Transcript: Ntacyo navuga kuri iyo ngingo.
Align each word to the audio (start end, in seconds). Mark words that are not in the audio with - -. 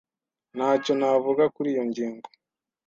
Ntacyo 0.55 0.91
navuga 0.99 1.43
kuri 1.55 1.67
iyo 1.73 1.83
ngingo. 1.89 2.27